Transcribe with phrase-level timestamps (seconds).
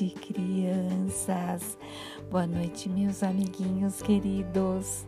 [0.00, 1.76] noite, crianças.
[2.30, 5.04] Boa noite, meus amiguinhos queridos.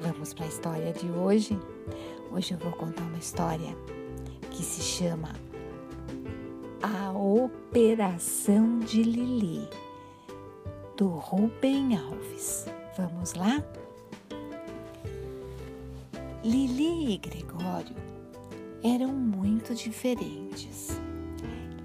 [0.00, 1.58] Vamos para a história de hoje?
[2.30, 3.74] Hoje eu vou contar uma história
[4.50, 5.32] que se chama
[6.82, 9.66] A Operação de Lili,
[10.96, 12.66] do Rubem Alves.
[12.98, 13.64] Vamos lá?
[16.44, 17.96] Lili e Gregório
[18.82, 21.07] eram muito diferentes.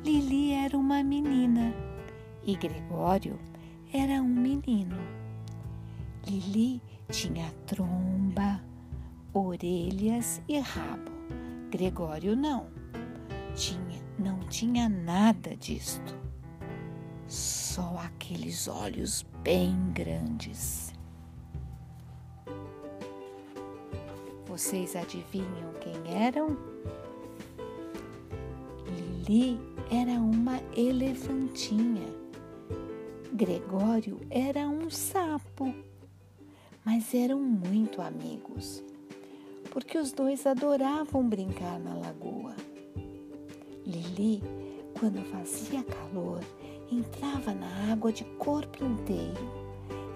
[0.04, 1.74] Lili era uma menina
[2.44, 3.40] e Gregório
[3.94, 4.98] era um menino.
[6.28, 8.62] Lili tinha tromba,
[9.34, 11.10] orelhas e rabo.
[11.72, 12.68] Gregório não.
[13.56, 16.20] Tinha, não tinha nada disto.
[17.26, 20.94] Só aqueles olhos bem grandes.
[24.46, 26.58] Vocês adivinham quem eram?
[29.26, 32.08] Lili era uma elefantinha.
[33.32, 35.72] Gregório era um sapo.
[36.84, 38.84] Mas eram muito amigos,
[39.72, 42.56] porque os dois adoravam brincar na lagoa.
[43.86, 44.42] Lili,
[45.00, 46.42] quando fazia calor,
[46.92, 49.48] entrava na água de corpo inteiro,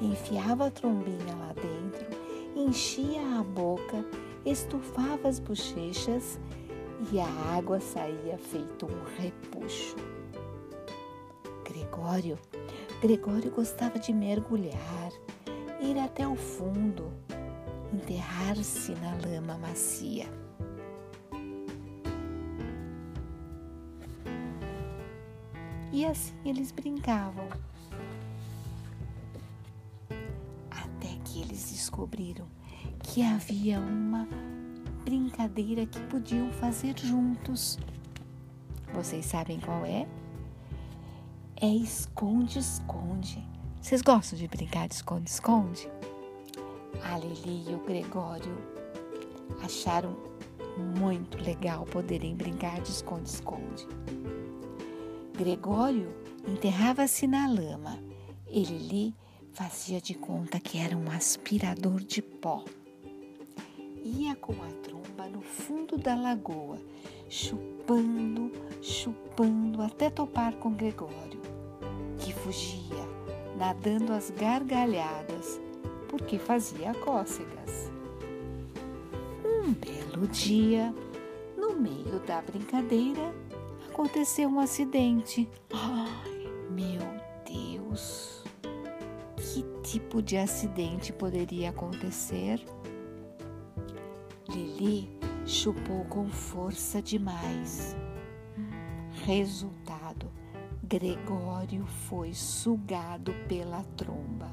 [0.02, 2.08] enfiava a trombinha lá dentro,
[2.56, 4.04] enchia a boca,
[4.44, 6.40] estufava as bochechas
[7.12, 9.96] e a água saía feito um repuxo.
[11.64, 12.38] Gregório,
[13.02, 15.12] Gregório gostava de mergulhar,
[15.82, 17.12] ir até o fundo,
[17.94, 20.26] enterrar-se na lama macia.
[25.92, 27.48] E assim eles brincavam.
[30.70, 32.48] Até que eles descobriram
[33.00, 34.28] que havia uma
[35.08, 37.80] brincadeira que podiam fazer juntos.
[38.94, 40.06] Vocês sabem qual é?
[41.56, 43.42] É esconde-esconde.
[43.82, 45.90] Vocês gostam de brincar de esconde-esconde?
[47.04, 48.58] A Lili e o Gregório
[49.64, 50.14] acharam
[51.00, 53.88] muito legal poderem brincar de esconde-esconde.
[55.38, 56.14] Gregório
[56.46, 57.98] enterrava-se na lama
[58.50, 59.16] e Lili
[59.54, 62.66] fazia de conta que era um aspirador de pó.
[64.04, 64.72] Ia com a
[65.28, 66.78] no fundo da lagoa,
[67.30, 68.52] chupando,
[68.82, 71.42] chupando até topar com Gregório,
[72.20, 73.06] que fugia,
[73.58, 75.60] nadando às gargalhadas,
[76.10, 77.92] porque fazia cócegas.
[79.44, 80.94] Um belo dia,
[81.58, 83.34] no meio da brincadeira,
[83.90, 85.50] aconteceu um acidente.
[85.74, 87.02] Ai, meu
[87.46, 88.44] Deus!
[89.36, 92.64] Que tipo de acidente poderia acontecer?
[94.50, 95.17] Lili
[95.48, 97.96] chupou com força demais.
[99.26, 100.30] Resultado:
[100.84, 104.52] Gregório foi sugado pela tromba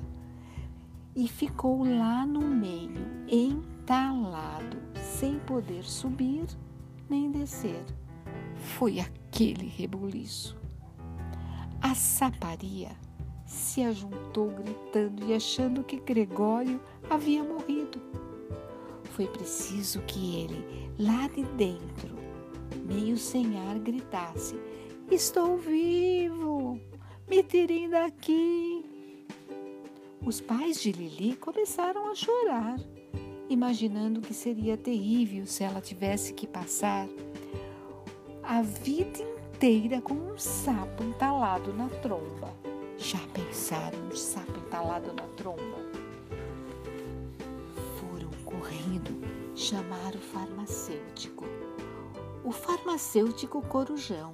[1.16, 6.46] e ficou lá no meio, entalado, sem poder subir
[7.10, 7.84] nem descer.
[8.56, 10.56] Foi aquele rebuliço.
[11.82, 12.90] A saparia
[13.44, 16.80] se ajuntou gritando e achando que Gregório
[17.10, 18.00] havia morrido.
[19.14, 22.16] Foi preciso que ele, lá de dentro,
[22.84, 24.56] meio sem ar, gritasse:
[25.08, 26.80] Estou vivo!
[27.28, 28.84] Me tirem daqui!
[30.20, 32.76] Os pais de Lili começaram a chorar,
[33.48, 37.06] imaginando que seria terrível se ela tivesse que passar
[38.42, 39.20] a vida
[39.54, 42.52] inteira com um sapo entalado na tromba.
[42.98, 45.83] Já pensaram um sapo entalado na tromba?
[49.64, 51.46] Chamar o farmacêutico.
[52.44, 54.30] O farmacêutico corujão,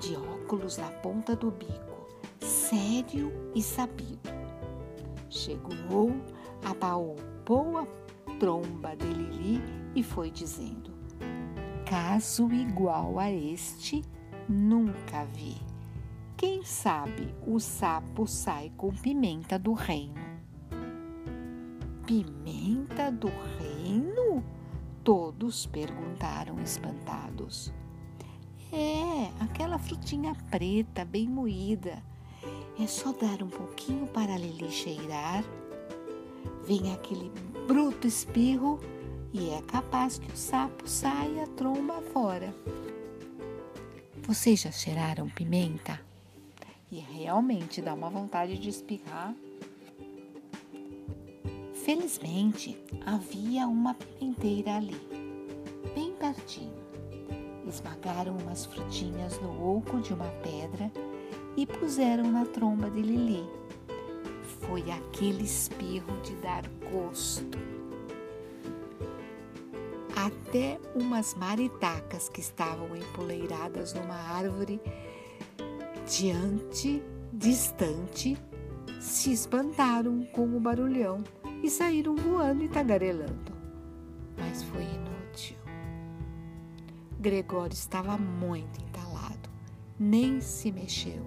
[0.00, 2.06] de óculos na ponta do bico,
[2.38, 4.30] sério e sabido.
[5.28, 6.12] Chegou,
[6.64, 7.86] apalpou a
[8.38, 9.60] tromba de Lili
[9.96, 10.92] e foi dizendo:
[11.84, 14.04] Caso igual a este,
[14.48, 15.56] nunca vi.
[16.36, 20.14] Quem sabe o sapo sai com pimenta do reino.
[22.06, 24.57] Pimenta do reino?
[25.08, 27.72] Todos perguntaram espantados.
[28.70, 32.02] É, aquela frutinha preta, bem moída.
[32.78, 35.42] É só dar um pouquinho para Lili cheirar.
[36.66, 37.32] Vem aquele
[37.66, 38.78] bruto espirro
[39.32, 42.54] e é capaz que o sapo saia a tromba fora.
[44.26, 45.98] Vocês já cheiraram pimenta?
[46.92, 49.34] E realmente dá uma vontade de espirrar.
[51.88, 52.76] Felizmente,
[53.06, 55.00] havia uma pimenteira ali,
[55.94, 56.76] bem pertinho.
[57.66, 60.92] Esmagaram umas frutinhas no oco de uma pedra
[61.56, 63.42] e puseram na tromba de Lili.
[64.60, 67.58] Foi aquele espirro de dar gosto.
[70.14, 74.78] Até umas maritacas que estavam empoleiradas numa árvore
[76.06, 77.02] diante,
[77.32, 78.36] distante,
[79.00, 81.24] se espantaram com o barulhão
[81.62, 83.52] e saíram voando e tagarelando.
[84.36, 85.56] Mas foi inútil.
[87.18, 89.50] Gregório estava muito entalado,
[89.98, 91.26] nem se mexeu,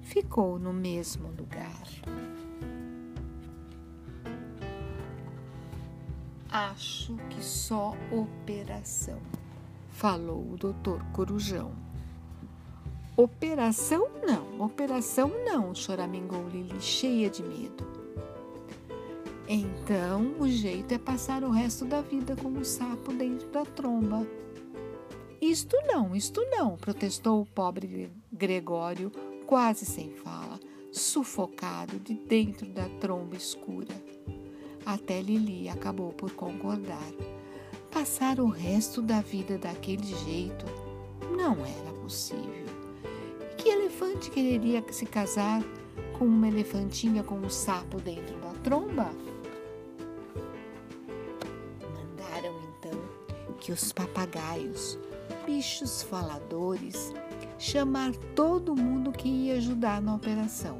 [0.00, 1.82] ficou no mesmo lugar.
[6.48, 9.20] Acho que só operação,
[9.90, 11.72] falou o doutor Corujão.
[13.14, 18.05] Operação não, operação não, choramingou Lili, cheia de medo.
[19.48, 24.26] Então o jeito é passar o resto da vida com um sapo dentro da tromba.
[25.40, 29.12] Isto não, isto não, protestou o pobre Gregório,
[29.46, 30.58] quase sem fala,
[30.90, 33.94] sufocado de dentro da tromba escura.
[34.84, 37.12] Até Lili acabou por concordar.
[37.92, 40.64] Passar o resto da vida daquele jeito
[41.36, 42.66] não era possível.
[43.56, 45.62] Que elefante quereria se casar
[46.18, 49.10] com uma elefantinha com um sapo dentro da tromba?
[53.66, 54.96] Que os papagaios,
[55.44, 57.12] bichos faladores,
[57.58, 60.78] chamar todo mundo que ia ajudar na operação.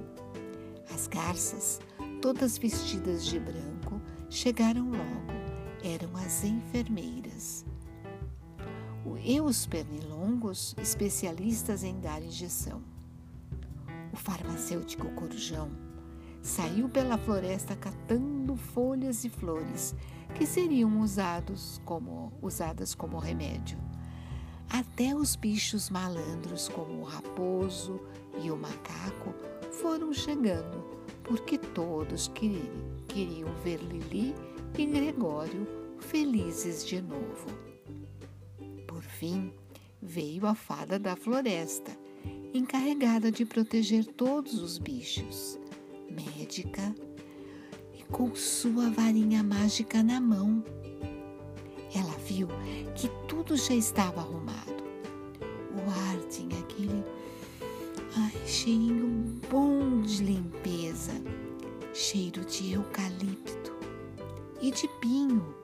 [0.94, 1.80] As garças,
[2.22, 4.00] todas vestidas de branco,
[4.30, 5.32] chegaram logo,
[5.82, 7.66] eram as enfermeiras.
[9.24, 12.80] E os pernilongos, especialistas em dar injeção.
[14.12, 15.72] O farmacêutico corujão
[16.40, 19.92] saiu pela floresta catando folhas e flores
[20.36, 23.78] que seriam usados como, usadas como remédio.
[24.68, 28.00] Até os bichos malandros, como o raposo
[28.42, 29.34] e o macaco,
[29.72, 30.84] foram chegando,
[31.24, 34.34] porque todos queriam queriam ver Lili
[34.76, 35.66] e Gregório
[36.00, 37.46] felizes de novo.
[38.86, 39.50] Por fim,
[40.02, 41.96] veio a fada da floresta,
[42.52, 45.58] encarregada de proteger todos os bichos,
[46.10, 46.94] médica
[48.10, 50.62] com sua varinha mágica na mão.
[51.94, 52.48] Ela viu
[52.94, 54.84] que tudo já estava arrumado.
[55.74, 57.04] O ar tinha aquele
[58.16, 61.12] ai, cheirinho bom de limpeza
[61.96, 63.74] cheiro de eucalipto
[64.60, 65.54] e de pinho.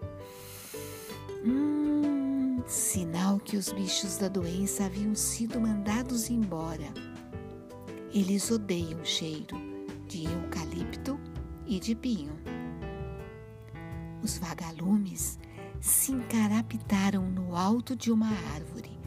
[1.44, 6.88] Hum, sinal que os bichos da doença haviam sido mandados embora.
[8.14, 9.56] Eles odeiam o cheiro
[10.08, 11.20] de eucalipto
[11.76, 12.38] e de pinho.
[14.22, 15.38] Os vagalumes
[15.80, 19.00] se encarapitaram no alto de uma árvore,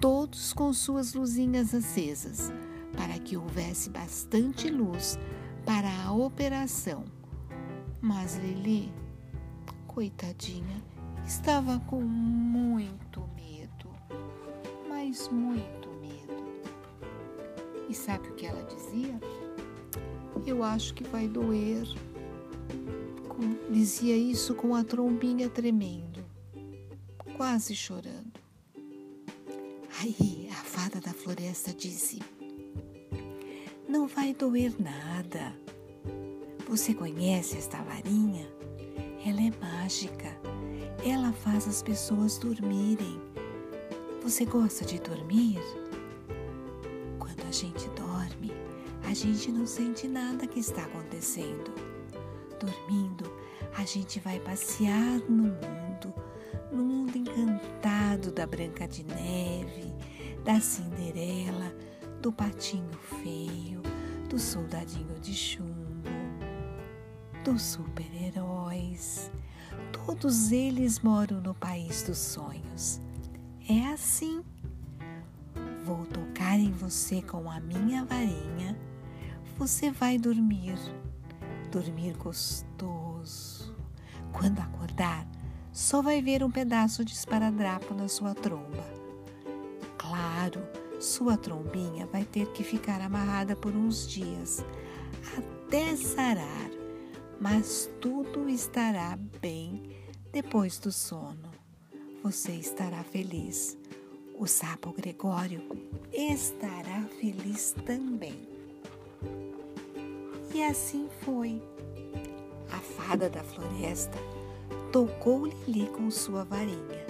[0.00, 2.52] todos com suas luzinhas acesas,
[2.96, 5.18] para que houvesse bastante luz
[5.66, 7.04] para a operação.
[8.00, 8.92] Mas Lili,
[9.88, 10.82] coitadinha,
[11.26, 13.90] estava com muito medo,
[14.88, 16.44] mas muito medo.
[17.88, 19.18] E sabe o que ela dizia?
[20.46, 21.86] Eu acho que vai doer.
[23.70, 26.24] Dizia isso com a trombinha tremendo,
[27.36, 28.40] quase chorando.
[30.00, 32.20] Aí a fada da floresta disse:
[33.88, 35.54] não vai doer nada.
[36.68, 38.46] Você conhece esta varinha?
[39.24, 40.36] Ela é mágica.
[41.04, 43.20] Ela faz as pessoas dormirem.
[44.22, 45.60] Você gosta de dormir?
[47.18, 47.88] Quando a gente
[49.14, 51.72] a gente não sente nada que está acontecendo.
[52.58, 53.32] Dormindo,
[53.76, 56.12] a gente vai passear no mundo,
[56.72, 59.94] no mundo encantado da Branca de Neve,
[60.44, 61.72] da Cinderela,
[62.20, 62.90] do patinho
[63.22, 63.80] feio,
[64.28, 66.10] do soldadinho de chumbo,
[67.44, 69.30] dos super-heróis.
[69.92, 73.00] Todos eles moram no país dos sonhos.
[73.68, 74.42] É assim.
[75.84, 78.73] Vou tocar em você com a minha varinha.
[79.56, 80.74] Você vai dormir,
[81.70, 83.72] dormir gostoso.
[84.32, 85.26] Quando acordar,
[85.72, 88.84] só vai ver um pedaço de esparadrapo na sua tromba.
[89.96, 90.60] Claro,
[91.00, 94.64] sua trombinha vai ter que ficar amarrada por uns dias
[95.38, 96.70] até sarar,
[97.40, 99.82] mas tudo estará bem
[100.32, 101.50] depois do sono.
[102.24, 103.78] Você estará feliz.
[104.36, 105.62] O sapo Gregório
[106.12, 108.43] estará feliz também.
[110.54, 111.60] E assim foi.
[112.70, 114.18] A fada da floresta
[114.90, 117.04] tocou Lili com sua varinha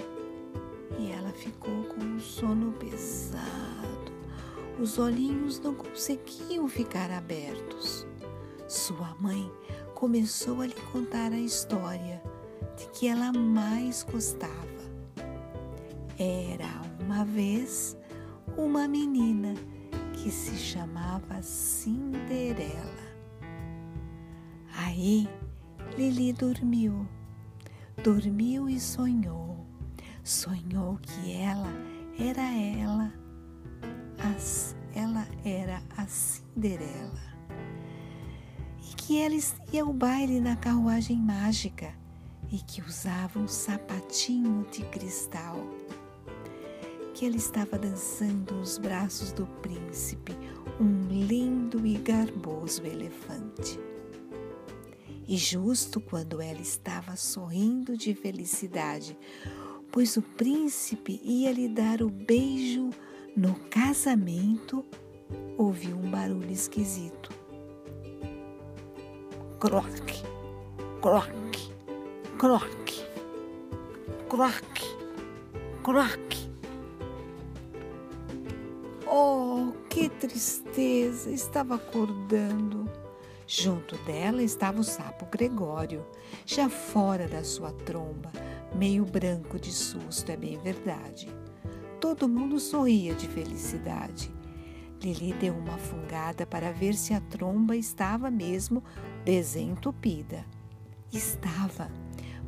[0.99, 3.75] e ela ficou com um sono pesado
[4.79, 8.05] os olhinhos não conseguiam ficar abertos.
[8.67, 9.49] Sua mãe
[9.93, 12.21] começou a lhe contar a história
[12.77, 14.53] de que ela mais gostava.
[16.19, 17.95] Era uma vez
[18.57, 19.53] uma menina
[20.13, 23.04] que se chamava Cinderela.
[24.97, 25.27] Aí
[25.97, 27.05] Lili dormiu,
[28.01, 29.67] dormiu e sonhou.
[30.23, 31.69] Sonhou que ela
[32.17, 33.13] era ela,
[34.17, 37.21] as, ela era a Cinderela.
[38.89, 39.35] E que ela
[39.73, 41.93] ia ao baile na carruagem mágica
[42.49, 45.57] e que usava um sapatinho de cristal.
[47.13, 50.31] Que ela estava dançando nos braços do príncipe,
[50.79, 53.77] um lindo e garboso elefante.
[55.27, 59.17] E justo quando ela estava sorrindo de felicidade,
[59.91, 62.91] pois o príncipe ia lhe dar o beijo
[63.35, 64.85] no casamento,
[65.57, 67.31] ouviu um barulho esquisito.
[69.59, 70.21] Croque,
[71.01, 71.71] croque,
[72.37, 73.03] croque,
[74.29, 74.97] croque,
[75.83, 76.49] croque.
[79.07, 81.31] Oh, que tristeza!
[81.31, 83.04] Estava acordando.
[83.47, 86.03] Junto dela estava o sapo Gregório,
[86.45, 88.31] já fora da sua tromba,
[88.73, 91.27] meio branco de susto, é bem verdade.
[92.01, 94.31] Todo mundo sorria de felicidade.
[95.01, 98.83] Lili deu uma fungada para ver se a tromba estava mesmo
[99.23, 100.43] desentupida.
[101.13, 101.91] Estava.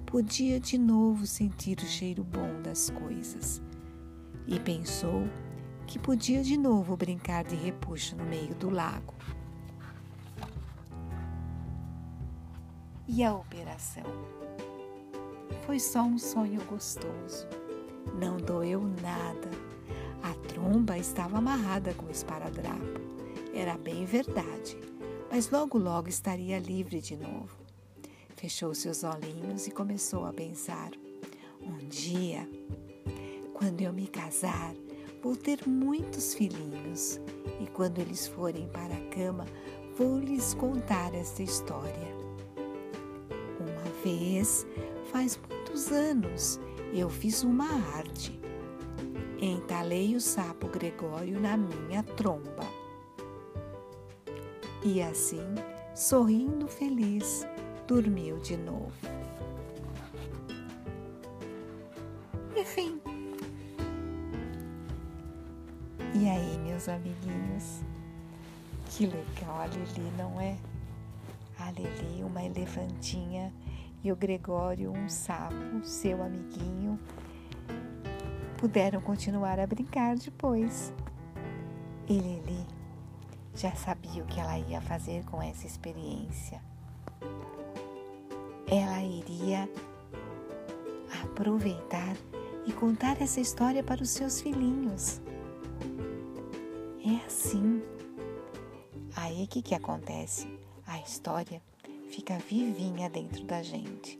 [0.05, 3.61] Podia de novo sentir o cheiro bom das coisas.
[4.47, 5.27] E pensou
[5.85, 9.16] que podia de novo brincar de repuxo no meio do lago.
[13.09, 14.03] E a operação?
[15.65, 17.47] Foi só um sonho gostoso.
[18.19, 19.49] Não doeu nada.
[20.21, 22.99] A tromba estava amarrada com o esparadrapo.
[23.53, 24.77] Era bem verdade,
[25.31, 27.55] mas logo logo estaria livre de novo.
[28.35, 30.91] Fechou seus olhinhos e começou a pensar:
[31.61, 32.47] um dia,
[33.53, 34.73] quando eu me casar,
[35.23, 37.21] vou ter muitos filhinhos
[37.61, 39.45] e quando eles forem para a cama,
[39.97, 42.16] vou lhes contar esta história
[44.07, 44.65] vez,
[45.11, 46.59] faz muitos anos,
[46.93, 48.39] eu fiz uma arte.
[49.39, 52.65] Entalei o sapo Gregório na minha tromba.
[54.81, 55.43] E assim,
[55.93, 57.45] sorrindo feliz,
[57.85, 58.93] dormiu de novo.
[62.55, 63.01] Enfim.
[66.15, 67.81] E aí, meus amiguinhos?
[68.89, 70.57] Que legal a Lili, não é?
[71.59, 73.53] A Lili, uma elefantinha
[74.07, 76.97] e o Gregório, um sapo, seu amiguinho,
[78.57, 80.93] puderam continuar a brincar depois.
[82.07, 82.65] E Lili
[83.53, 86.61] já sabia o que ela ia fazer com essa experiência.
[88.71, 89.69] Ela iria
[91.23, 92.15] aproveitar
[92.65, 95.19] e contar essa história para os seus filhinhos.
[97.05, 97.83] É assim.
[99.17, 100.47] Aí o que, que acontece?
[100.85, 101.61] A história
[102.17, 104.19] fica vivinha dentro da gente.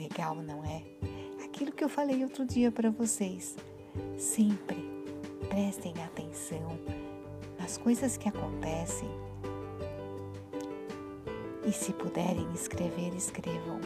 [0.00, 0.82] Legal, não é?
[1.44, 3.54] Aquilo que eu falei outro dia para vocês.
[4.16, 4.82] Sempre
[5.50, 6.78] prestem atenção
[7.58, 9.10] nas coisas que acontecem.
[11.66, 13.78] E se puderem escrever, escrevam,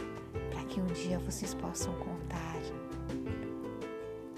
[0.49, 2.61] para que um dia vocês possam contar.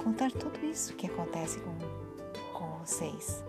[0.03, 1.77] Contar tudo isso que acontece com,
[2.57, 3.43] com vocês.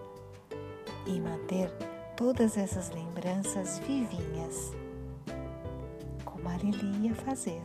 [1.06, 1.70] E manter
[2.14, 4.83] todas essas lembranças vivinhas
[6.52, 7.62] ele ia fazer.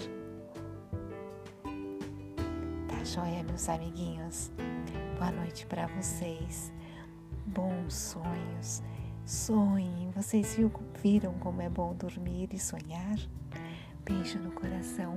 [2.88, 4.52] Tá joia, meus amiguinhos?
[5.18, 6.72] Boa noite para vocês.
[7.46, 8.82] Bons sonhos.
[9.26, 10.12] Sonhem.
[10.16, 10.58] Vocês
[11.02, 13.18] viram como é bom dormir e sonhar?
[14.06, 15.16] Beijo no coração.